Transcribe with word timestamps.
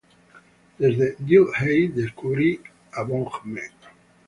Desde 0.79 1.15
Dilthey 1.19 1.89
descubrí 1.89 2.59
a 2.93 3.03
Böhme. 3.03 3.61